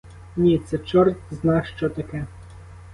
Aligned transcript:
Ні, 0.37 0.59
це 0.59 0.77
чортзна-що 0.77 1.89
таке! 1.89 2.27